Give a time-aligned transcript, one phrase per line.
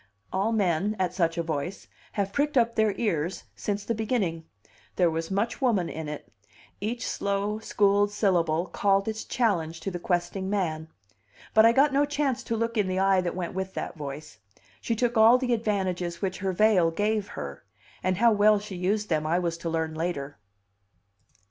[0.33, 4.45] All men, at such a voice, have pricked up their ears since the beginning;
[4.95, 6.27] there was much woman in it;
[6.79, 10.87] each slow, schooled syllable called its challenge to questing man.
[11.53, 14.39] But I got no chance to look in the eye that went with that voice;
[14.81, 17.63] she took all the advantages which her veil gave her;
[18.01, 20.39] and how well she used them I was to learn later.